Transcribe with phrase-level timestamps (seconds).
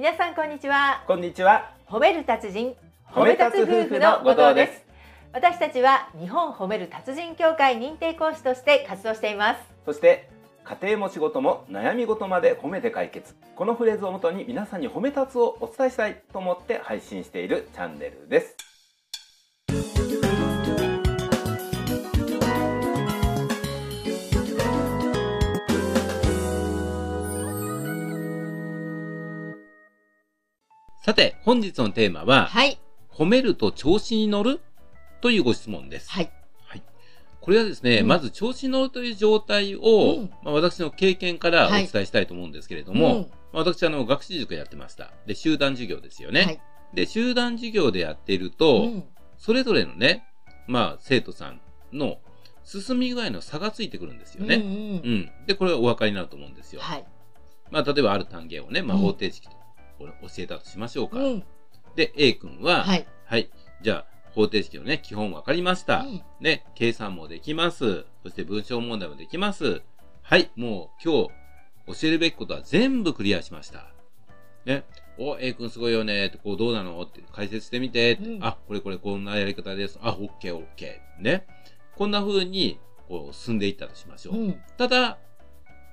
[0.00, 1.74] 皆さんこんにちはこんにちは。
[1.86, 2.74] 褒める達人
[3.12, 4.82] 褒め立つ夫婦の後藤です
[5.34, 10.30] 私たちは日本褒める達人協会認定講師として活動していますそして
[10.64, 13.34] 家庭も仕事も悩み事まで褒めて解決。
[13.54, 18.69] このフレーズをもとに皆さんに褒め立つをお伝えしたいと思って配信しているチャンネルです。
[31.02, 32.78] さて、本日のテーマは、はい
[33.08, 34.60] 褒めると調子に乗る？
[35.22, 36.10] というご質問です。
[36.10, 36.30] はい
[36.66, 36.82] はい。
[37.40, 45.10] これはですね、うんまず調子に乗るという状態を、うんまあ、私の経験からお伝えしたいと思うんですけれども、うんまあ私あの学習塾やってました。
[45.26, 46.42] で、集団授業ですよね。
[46.42, 46.60] はい
[46.92, 49.04] で、集団授業でやっていると、うん
[49.38, 50.26] それぞれのね、
[50.66, 51.62] まあ生徒さん
[51.94, 52.18] の
[52.62, 54.56] 進み具合の差がついてくるんですよね。
[54.56, 54.74] うんううん
[55.20, 55.30] ん。
[55.46, 56.82] で、これはお分かりになると思うんですよ。
[56.82, 57.04] はい
[57.70, 59.56] まあ例えばある単元をね、まあうん方程式と
[60.00, 61.18] これ教えたとしましょうか。
[61.18, 61.44] うん
[61.96, 63.50] で、A 君は、はいはい。
[63.82, 66.00] じゃあ、方程式のね、基本分かりました。
[66.00, 68.06] うんね、計算もできます。
[68.22, 69.82] そして文章問題もできます。
[70.22, 71.24] はい、もう今
[71.94, 73.92] 日教えるべきことは全部クリアしました。
[74.64, 74.84] ね、
[75.18, 79.98] お、A 君すごいよねって、こうどうなのって解説してみてうんあ、これこれこんなやり方です。
[80.00, 81.22] あ、オッケーオッケー。
[81.22, 81.46] ね。
[81.96, 82.78] こんな風に、
[83.08, 84.36] こう進んでいったとしましょう。
[84.36, 85.18] うんただ、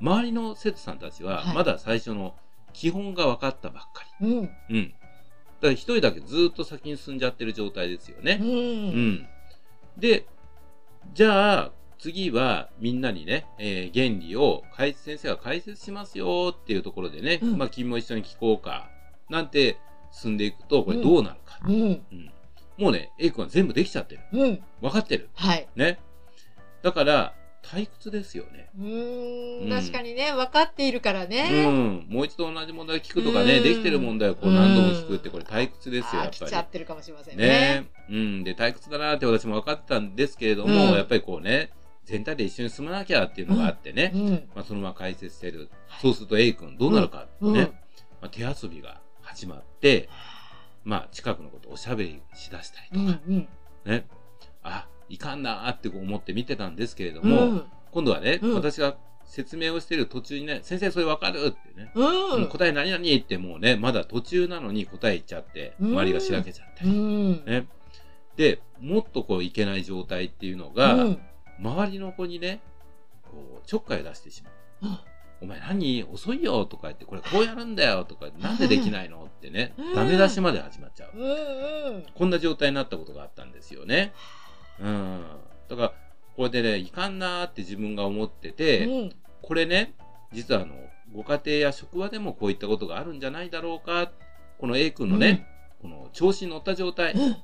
[0.00, 2.36] 周りの生徒さんたちはは、いまだ最初の
[2.72, 4.26] 基本が分かったばっかり。
[4.28, 4.88] うんうん。
[4.88, 8.38] だから一人だけずっと先に進んじゃってる状態ですよね。
[8.40, 9.28] ううんん。
[9.96, 10.26] で、
[11.14, 18.88] じゃあ、次はみんなにね、えー原理を解先生が解説しますよっていうところでね、うんまあ君も一緒に聞こうか、
[19.28, 19.78] なんて
[20.12, 21.58] 進んでいくと、これどうなるか。
[21.66, 22.32] うんうん
[22.78, 24.22] もうね、A 君は全部できちゃってる。
[24.32, 25.28] うん分かってる。
[25.34, 25.98] はいね。
[26.82, 28.70] だから、退屈ですよね。
[28.78, 29.68] うーうん。
[29.68, 32.06] ん確かにね分かっているからうねん。
[32.08, 33.62] もう一度同じ問題を聞くとかね、うん。
[33.62, 36.36] できてる問題をこう何度も聞くって、これ退屈ですよ、やっぱり。
[36.38, 36.60] 飽きちゃ。
[36.60, 37.46] ってるかもしれませんね。
[37.46, 37.90] ね。
[38.08, 38.44] うん。
[38.44, 40.92] で、退屈だなって私も分かってたんですけれども、うん。
[40.92, 41.70] やっぱりこうね、
[42.04, 44.30] 全体で一緒に進まなきゃっていうのがあってね、うん。
[44.54, 45.70] まあ、そのまま解説してる。
[46.00, 47.56] そうすると A 君どうなるかってね、うん。
[47.56, 47.70] ま
[48.22, 50.08] あ、手遊びが始まって、
[50.84, 53.48] まあ、近くのことをおしゃべりしだしたりとか、うんうん。
[53.92, 54.19] ね、あ、
[55.10, 57.64] いかんなーって思って見てたんですけれどうも、ん。
[57.90, 58.54] 今度はね、うん。
[58.54, 62.46] 私が説明をしている途中にね、先生それわかるってね、うん。
[62.46, 65.90] 答え何々ってもうね、まだ途中なのに答え言っちゃって、うん。
[65.90, 67.44] 周りがしらけちゃったうり、ん。
[67.44, 67.66] ね。
[68.36, 71.18] で、もっとこういけない状態っていうのが、うん。
[71.58, 72.60] 周りの子にね、
[73.24, 74.92] こうちょっかいを出してしまう。
[74.92, 74.98] うん。
[75.42, 82.04] お前何遅いよとか言って、これこうやるんだよとか、なんでできないのってねうん、ダメ出しまで始まっちゃう。
[82.14, 84.12] こんな状態になったことがあったんですよね。
[84.78, 85.24] うん。
[85.68, 85.92] だから、
[86.36, 89.12] これでね、いかんなーって自分が思ってて、うん。
[89.42, 89.94] これね、
[90.32, 90.74] 実はあの、
[91.12, 94.12] ご家庭や職場でもこういったことがあるんじゃないだろうか。
[94.58, 95.46] この A 君のね、
[95.82, 97.36] この調子に乗った状態、うん。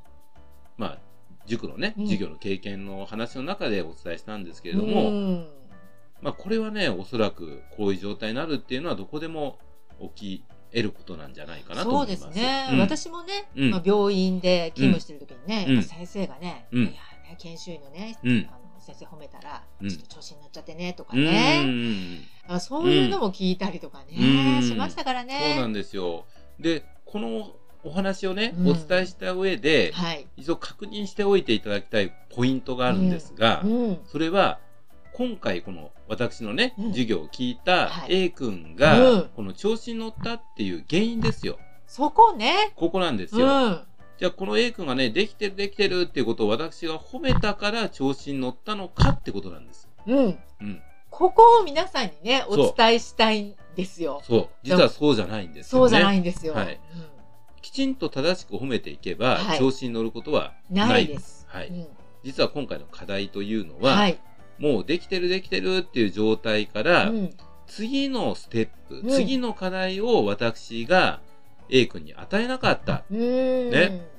[0.76, 0.98] まあ、
[1.46, 2.04] 塾のね、うん。
[2.04, 5.48] 授業の経験の話の中でお伝えしたんですけれども、うん。
[6.22, 9.58] まあ、これはね、おそらくこういう状態になるっていうのはどこでも
[10.16, 12.26] 起き得ることなんじゃないかなとそう思います。
[12.28, 12.78] ですね、うん。
[12.80, 13.70] 私もね、うん。
[13.70, 15.82] まあ、病院で勤務してる時にね、うん。
[15.82, 16.82] 先生がね、うん。
[16.84, 16.92] いや
[17.28, 25.54] ね研修医のね、うんあの先生褒めたら、うんちょっと調子に乗っちゃってねとかうんね、あそういうのも聞いたりとかね、うんしましたからね。
[25.54, 26.24] そうなんですよ。
[26.60, 30.26] で、このお話をね、うんお伝えした上で、はい。
[30.36, 33.98] 一度確認しておいていただきたいポイントがあるんですが、うん。
[34.06, 34.58] それは、
[35.14, 41.58] 今回この私のね、うん授業を聞いたはい A 君が、うんこの調子に乗ったっていう原因ですよ。
[41.86, 42.72] そこね。
[42.76, 43.85] ここなんですうよ。
[44.16, 44.18] ん。
[44.18, 49.88] じゃあこの A 君がね、できてるできてるっていうことを私が褒めたから調子に乗ったのかってことなんです。
[50.06, 50.38] うん。
[50.60, 50.82] うん。
[51.10, 54.20] ここを皆さんにね、お伝えしたいんですよ。
[54.24, 54.48] そう。
[54.62, 55.82] 実はそうじゃないんですよね。
[55.82, 56.54] そうじゃないんですよ。
[56.54, 56.78] はい
[57.62, 60.88] きちんと正しく褒めていけば、はい調子に乗ることはうんない。
[60.88, 61.46] ないです。
[61.48, 61.86] はいうん
[62.22, 64.18] 実は今回の課題というのは、はい。
[64.58, 67.30] もうできてるできてるっていう状態から、うん
[67.66, 71.20] 次のステップ、うん次の課題を私が
[71.70, 73.04] A 君に与えなかった。
[73.10, 73.70] うん。
[73.70, 74.16] ね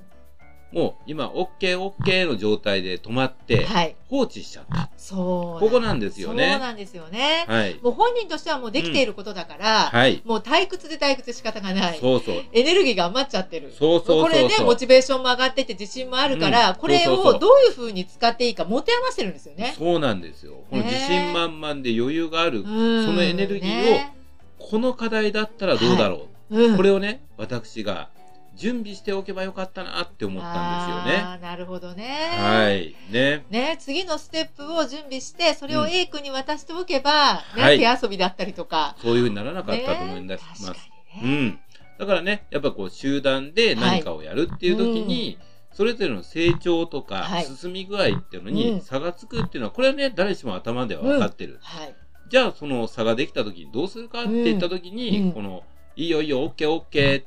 [0.72, 3.96] もう今 OK、OK の状態で止まってはい。
[4.10, 4.90] 放置しちゃった。
[4.98, 5.64] そう。
[5.64, 7.46] ここなんですよねそうなんですよね。
[7.48, 7.80] はい。
[7.82, 10.22] もう本人としてはもうできていることだから、はい。
[10.26, 11.98] もう退屈で退屈で仕方がない。
[12.00, 12.44] そうそう。
[12.52, 13.72] エネルギーが余っちゃってる。
[13.72, 14.24] そうそう。
[14.24, 19.74] これね、モチベーションも上がってて自信もあるから、うんこれをどういう風に使っていいか持て余してるんですよね。
[19.78, 20.66] そうなんですよ。
[20.70, 24.18] この自信満々で余裕がある、うんそのエネルギーをね
[24.60, 26.37] この課題だったらどうだろう。
[26.50, 28.10] うんこれをね、私が
[28.56, 31.24] 準備しておけばよかったなって思ったんですよね。
[31.24, 32.30] あーなるほどね。
[32.40, 32.96] はい。
[33.12, 33.46] ね。
[33.50, 38.96] ね、次のステップを準備して、それをうん A 君に渡しておけば、ねはい手遊びだったりとか。
[39.02, 40.66] そういうふうにならなかったと思いねます。
[40.66, 40.86] 確か
[41.22, 41.48] うにね。
[41.50, 41.60] ん。
[42.00, 45.38] だからね、やっぱこう集団で何かをやるっていう時に、
[45.72, 51.60] それぞれの成長とかはい進み具合っていうのうんに差がつくっていうのは、これはね、誰しも頭では分かってる。
[51.62, 51.96] はい。
[52.30, 55.64] じゃあ、その差ができた時にどうするかって言った時に、うんこの、
[55.98, 57.26] いいよいいよ、オッケーオッケーっ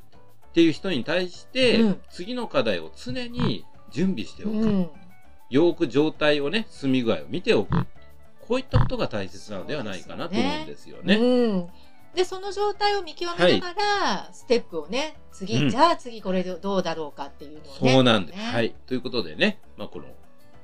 [0.53, 4.53] ていう人に対して、うん次の課題を常に準備しておく。
[4.53, 4.89] うん。
[5.49, 7.85] よく状態をね、進み具合を見ておく。
[8.47, 11.15] こういったことが大切なのではないかなと思うんですよね。
[11.15, 11.67] うん。
[12.15, 17.93] で、その状態を見極めながら、ステップをね、次、うんじゃあ次これでどうだろうかっていうのをね。
[17.93, 18.39] そうなんです。
[18.39, 18.73] ねはい。
[18.87, 20.05] ということでね、まあ、この、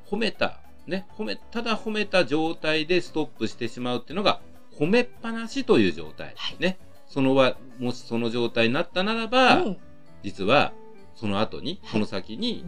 [0.09, 4.39] 褒めた、ね、褒め、ただ褒めた状態でストップしてしまうっていうのが、
[4.79, 6.33] 褒めっぱなしという状態。
[6.37, 6.77] はいね。
[7.07, 9.77] そのは、もしその状態になったならば、うん。
[10.23, 10.73] 実は、
[11.15, 12.65] その後に、はいその先に、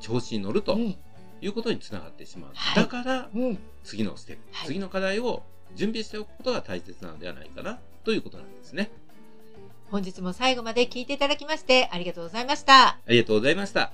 [0.00, 0.96] 調子に乗るとうん。
[1.40, 2.50] いうことにつながってしまう。
[2.54, 3.58] はいだから、うん。
[3.84, 5.42] 次のステップ、はい次の課題を
[5.74, 8.90] 準備しておくことが大切なのではないかな、ということなんですね。
[9.90, 12.88] 本日も最後まで聞いていただきましてありがとうございました。
[12.88, 13.92] ありがとうございました。